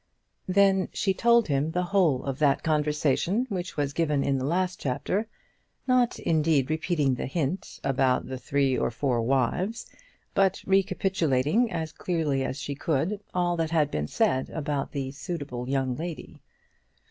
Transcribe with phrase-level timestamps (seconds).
[0.47, 4.79] Then she told him the whole of that conversation which was given in the last
[4.79, 5.27] chapter,
[5.85, 9.85] not indeed repeating the hint about the three or four wives,
[10.33, 15.69] but recapitulating as clearly as she could all that had been said about the suitable
[15.69, 16.41] young lady.